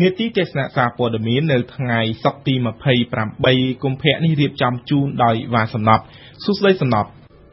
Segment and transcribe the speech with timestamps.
[0.00, 2.54] នេតិទេសនាសារព័ត៌មាននៅថ្ងៃសុក្រទី
[3.18, 6.02] 28កុម្ភៈនេះរៀបចំជូនដោយវ៉ាសំណប់
[6.44, 7.10] សួស្តីសំណប់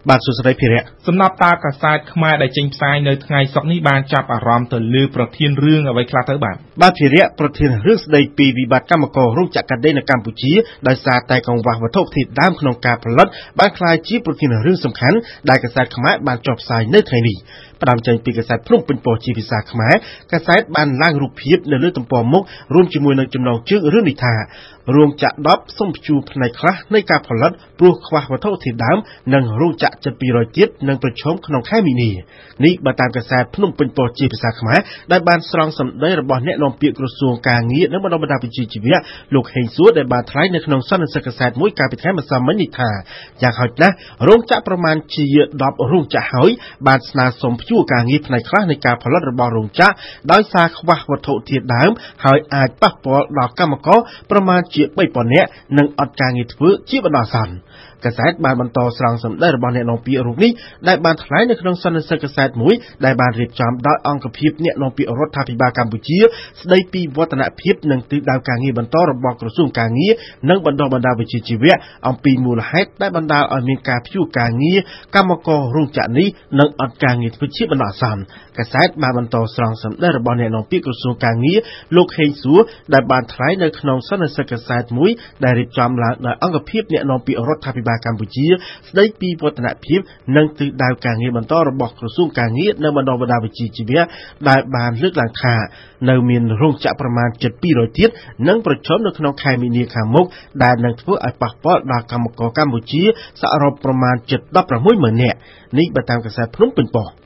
[0.09, 10.53] បាទសួស្តីភិរៈសំណប់តើកាសែតខ្មែរដែលចេញផ្សាយនៅថ្ងៃសុក្រនេះបានចាប់អារម្មណ៍ទៅលើប្រធានរឿងអ្វីខ្លះទៅបាទបាទភិរៈប្រធានរឿងស្ដីពីវិបត្តិកម្មកររោងចក្រកាដេនៅកម្ពុជា
[10.87, 13.27] ដោយសារតែកង្វះវត្ថុធាតុដើមក្នុងការផលិត
[13.59, 15.17] បានក្លាយជាប្រធានរឿងសំខាន់
[15.49, 17.37] ដែលកាសែតខ្មែរបានចុះផ្សាយនៅថ្ងៃនេះ
[17.81, 19.95] ផ្ដើមចេញពីកាសែតភ្នំពេញប៉ុស្តិ៍ជាភាសាខ្មែរ
[20.31, 24.33] កាសែតបានឡើងរូបភាពនៅលើទំព័រមុខរួមជាមួយនឹងចំណងជើងរឿងនេះថា
[24.95, 28.97] រោងចក្រ10សុំព្យួរផ្នែកខ្លះនៃការផលិតព្រោះខ្វះវត្ថុធាតុដើម
[29.33, 32.11] និងរោងចក្រជិត200ទៀតនឹងប្រឈមក្នុងខែមីនា
[32.65, 34.79] នេះបើតាមកាសែតភ្នំពេញប៉ុស្តិ៍ជាភាសាខ្មែរ
[35.11, 38.97] ដែលបានស្រង់សម្ដីរបស់អ្នកនាំពាក្យក្រសួងការងារនិងបណ្ដុះបណ្ដាលវិជ្ជាជីវៈ
[39.35, 42.89] លោកហេងសួរដែលបានថ្លែងនៅក្នុងសន្និសីទកាសែតមួយកាលពីថ្ងៃម្សិលមិញនេះថា
[43.41, 43.95] យ៉ាងហោចណាស់
[44.27, 45.25] រោងចក្រប្រមាណជា
[45.59, 46.49] 10រោងចក្រហើយ
[46.87, 49.93] បានស្នើសុំព្យួរការងារផ្នែកខ្លះនៃការផលិតរបស់រោងចក្រ
[50.31, 51.91] ដោយសារខ្វះវត្ថុធាតុដើម
[52.25, 53.99] ហើយអាចប៉ះពាល់ដល់កម្មករ
[54.31, 57.55] ប្រមាណជា3000នាក់និងអត់ការងារធ្វើជាបណ្ដោះអាសន្ន
[58.05, 60.51] កាសែតបានបន្តស្រង់សម្ដីរបស់អ្នកនាំពាក្យរូបនេះ
[60.87, 62.73] ដែលបានថ្លែងនៅក្នុងសន្និសីទកាសែតមួយ
[63.05, 66.19] ដែលបានរៀបចំដោយអង្គភាពអ្នកនាំពាក្យរដ្ឋាភិបាលកម្ពុជា
[66.61, 70.13] ស្ដីពីវឌ្ឍនភាពនិងទិសដៅការងារបន្តរបស់ក្រសួងការងារ
[70.49, 71.75] និងបណ្ដុះបណ្ដាលវិជ្ជាជីវៈ
[72.07, 74.79] អំពីមូលហេតុដែលបណ្ដាលឲ្យមានការព្យួរការងារ
[75.15, 76.27] កម្មកររោងចក្រនេះ
[76.59, 78.21] និងអត់ការងារធ្វើជាបណ្ដោះអាសន្ន
[78.57, 81.59] កាសែតបានបន្តស្រង់សម្ដីរបស់អ្នកនាំពាក្យក្រសួងការងារ
[81.95, 82.59] លោកហេងសួរ
[82.93, 85.11] ដែលបានថ្លែងនៅក្នុងសន្និសីទកាសែតមួយ
[85.43, 88.47] ដែលរៀបចំឡើងដោយអង្គភាពអ្នកនាំពាក្យរដ្ឋាភិបាលកម្ពុជា
[88.89, 89.99] ស្ដីពីវឌ្ឍនភាព
[90.35, 94.01] និងទិសដៅការងារបន្តរបស់ក្រសួងការងារនិងបណ្ដុះបណ្ដាលវិជ្ជាជីវៈ
[94.49, 95.55] ដែលបានលើកឡើងថា
[96.09, 98.09] នៅមានរោងចក្រប្រមាណជិត200ទៀត
[98.47, 100.25] នឹងប្រឈមនៅក្នុងខែមីនាខាងមុខ
[100.63, 103.03] ដែលនឹងធ្វើឲ្យប៉ះពាល់ដល់កម្មករកម្ពុជា
[103.41, 104.39] សរុបប្រមាណជិត
[104.73, 105.37] 16ម៉ឺននាក់
[105.77, 107.24] នេះបើតាមកាសែតភ្នំពេញប៉ុស្តិ៍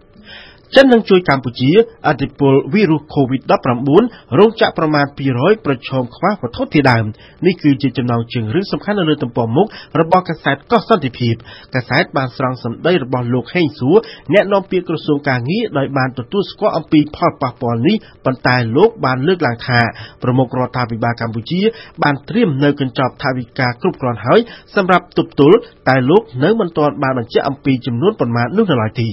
[0.75, 1.71] ចិននឹងជួយកម្ពុជា
[2.07, 7.05] អតិពលវីរុស COVID-19 រោងចក្រប្រមាណ200ប្រឈមខ្វះវត្ថុធាតុដើម
[7.45, 9.67] នេះគឺជាចំណងជើងរឿងសំខាន់នៅលើទំព័រមុខ
[10.01, 11.35] របស់កាសែតកោះសន្តិភាព
[11.75, 13.97] កាសែតបានស្រង់សម្ដីរបស់លោកហេងសួរ
[14.33, 19.79] អ្នកនាំពាក្យក្រសួងការងារដោយបានទទួលស្គាល់អំពីផលប៉ះពាល់នេះប៉ុន្តែលោកបានលើកឡើងថា
[20.23, 21.61] ប្រមុខរដ្ឋាភិបាលកម្ពុជា
[22.03, 24.39] បានត្រៀមនៅកញ្ចប់ថវិកាគ្រប់គ្រាន់ហើយ
[24.75, 25.57] សម្រាប់ទប់ទល់
[25.89, 29.09] តែលោកនៅមិនទាន់បានបញ្ជាក់អំពីចំនួនប៉ុន្មាននោះនៅឡើយទេ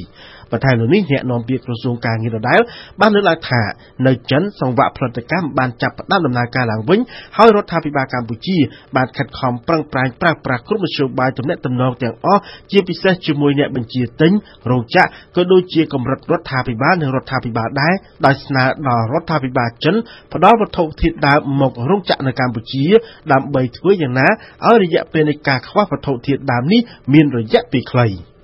[0.52, 2.60] បន្ថែមលើនេះអ្នកនាំពាក្យក្រសួងការងារដដែល
[3.00, 3.62] បានលើកឡើងថា
[4.06, 7.00] នៅចិនសង្វាក់ផលិតកម្មបានចាប់ផ្ដើមដំណើរការឡើងវិញ
[7.36, 8.56] ហើយរដ្ឋាភិបាលកម្ពុជា
[8.96, 12.40] បានខិតខំប្រឹងប្រែងប្រើប្រាស់គ្រប់មធ្យោបាយទំនាក់ទំនងទាំងអស់
[12.72, 14.32] ជាពិសេសជាមួយអ្នកបញ្ជាទិញ
[14.70, 17.94] រោងចក្រក៏ដូចជាកម្រិតរដ្ឋាភិបាលនិងរដ្ឋាភិបាលដែរ
[18.26, 19.96] ដោយស្នើដល់រដ្ឋាភិបាលចិន
[20.32, 22.84] ផ្ដល់វត្ថុធាតុដើមមករោងចក្រនៅកម្ពុជា
[23.32, 24.28] ដើម្បីធ្វើយ៉ាងណា
[24.66, 26.80] ឲ្យរយៈពេលនៃការខ្វះវត្ថុធាតុដើមនេះ
[27.12, 28.08] មានរយៈពេលខ្លី។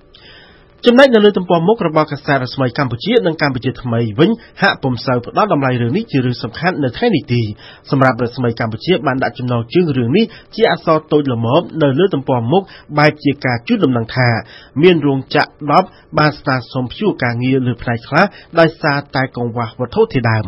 [0.87, 4.31] ចំណែកនៅលើទំព័រមុខរបស់កាសែតរស្មីកម្ពុជានិងកម្ពុជាថ្មីវិញ
[4.63, 7.43] ហាក់ពុំសូវផ្ដល់តម្លៃរឿងនេះជារឿងសំខាន់នៅថ្ងៃនេះទេ
[7.91, 12.63] សម្រាប់រស្មីកម្ពុជាបានដាក់ចំណងជើងរឿងនេះជាអក្សរតូចល្មមនៅលើទំព័រមុខ
[12.99, 14.29] បែបជាការជូនដំណឹងថា
[14.83, 18.25] មានរោងចក្រ10បានស្នើសុំព្យួរការងារលើផ្នែកខ្លះ
[18.61, 20.47] ដោយសារតែកង្វះវត្ថុធាតុដើម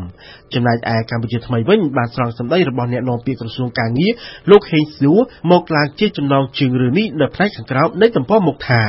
[0.55, 4.13] ចំណែកឯកម្ពុជាថ្មីវិញបានស្រង់សម្ដីរបស់អ្នកនាំពាក្យក្រសួងការងារ
[4.51, 5.19] លោកហេងសួរ
[5.53, 8.83] មកឡើងជាចំណងជើងរឿងនេះនៅផ្នែកខាងក្រោមនៃទំព័រមុខថា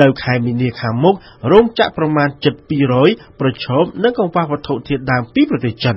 [0.00, 1.14] នៅខែមីនាខាងមុខ
[1.52, 2.54] រោងចក្រប្រមាណជិត
[2.96, 5.96] 200ប្រឈមនឹងកង្វះវត្ថុធាតុដើមពីប្រទេសចិន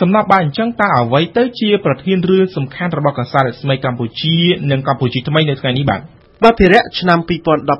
[0.00, 4.36] សំណប់បានអញ្ចឹងតើអ្វីទៅជាប្រធានរឿងសំខាន់របស់កាសែតរស្មីកម្ពុជា
[4.70, 6.00] និងកម្ពុជាថ្មីនៅថ្ងៃនេះបាទ
[6.44, 7.18] បាទភិរៈឆ្នាំ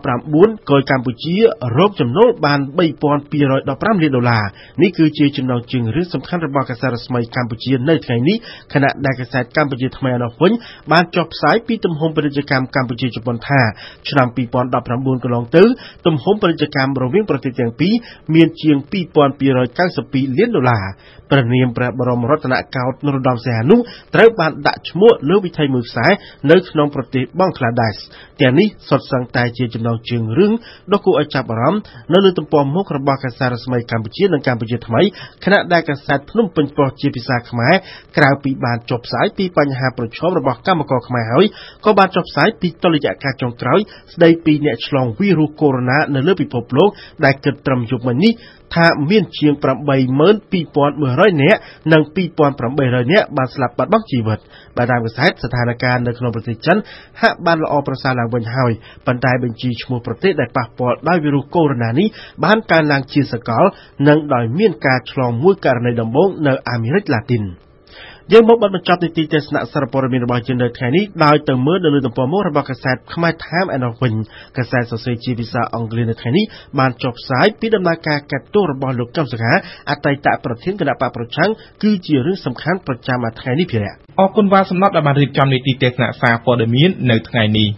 [0.04, 1.34] 2019កយកម្ពុជា
[1.78, 4.44] រកចំណូលបាន3215លានដុល្លារ
[4.82, 8.36] នេះគឺជាចំណងជើងរឿងសំខាន់របស់កាសែតរស្មីកម្ពុជានៅថ្ងៃនេះ
[8.72, 10.52] ខណៈដែលកាសែតកម្ពុជាថ្មីអនុវិញ
[10.92, 13.60] បានចុះផ្សាយពីទំហំពាណិជ្ជកម្មកម្ពុជាជប៉ុនថា
[14.08, 14.26] ឆ្នាំ
[14.70, 15.64] 2019កន្លងទៅ
[16.06, 17.92] ទំហំពាណិជ្ជកម្មរវាងប្រទេសទាំងពីរ
[18.34, 20.84] មានជាង2292លានដុល្លារ
[21.30, 23.76] ព្រះនាមព្រះបរមរតនកោដ្ឋនរោត្តមសីហនុ
[24.14, 26.06] ត្រូវបានដាក់ឈ្មោះលើវិថីមួយខ្សែ
[26.50, 27.94] នៅក្នុងប្រទេសបង់ក្លាដេស
[28.40, 30.52] ទាំងនេះសុទ្ធសឹងតែជាចំណងជើងរឿង
[30.92, 31.80] ដ៏គួរឲ្យចាប់អារម្មណ៍
[32.12, 35.02] នៅលើទំព័រមុខរបស់កាសែតរស្មីកម្ពុជានិងកម្ពុជាថ្មី
[35.44, 37.74] ខណៈដែលកាសែតភ្នំពេញប៉ុស្តិ៍ជាភាសាខ្មែរ
[38.16, 41.46] ក្រៅពីបានចុះផ្សាយពីបញ្ហាប្រឈមរបស់កម្មករខ្មែរហើយ
[41.84, 43.80] ក៏បានចុះផ្សាយពីតុល្យការចុងក្រោយ
[44.14, 46.90] ស្ដីពីអ្នកឆ្លងវីរុសកូវីដ -19 នៅលើពិភពលោក
[47.24, 48.32] ដែលគិតត្រឹមយប់មិញនេះ
[48.74, 51.60] ថាមានជាង82100នាក់
[51.92, 52.02] និង
[52.56, 54.38] 2800នាក់បានស្លាប់បាត់បង់ជីវិត
[54.76, 56.76] បើតាមកាសែតស្ថានភាពនៅក្នុងប្រទេសចិន
[57.20, 58.72] ហាក់បានល្អប្រសើរឡើងវិញហើយ
[59.06, 62.08] ប៉ុន្តែបញ្ជីឈ្មោះប្រទេសដែលប៉ះពាល់ដោយវីរុសកូវីដ -19 នេះ
[62.44, 63.64] បានកើនឡើងជាសកល
[64.08, 67.44] និងដោយមានការឆ្លងមួយករណីដំបូងនៅអាមេរិកឡាទីន។
[68.32, 74.14] យើងមកបិទបញ្ចប់នីតិទេសនាសារព័ត៌មានរបស់យើងនៅថ្ងៃនេះដោយទៅមើលនៅលើទំព័រមុខរបស់កាសែតខ្មែរ Time ឯណោះវិញ
[74.56, 76.44] កាសែតសរសេរជាភាសាអង់គ្លេសនៅថ្ងៃនេះ
[76.78, 79.52] បានចុះផ្សាយពីដំណើរការកាត់ទោសរបស់លោកកឹមសុខា
[79.90, 81.50] អតីតប្រធានគណៈបកប្រឆាំង
[81.82, 87.70] គឺជារឿងសំខាន់ប្រចាំថ្ងៃនេះភារៈអរគុណវ៉ាសំណត់ដែលបានរៀបចំនីតិទេសនាសារព័ត៌មាននៅថ្ងៃនេះ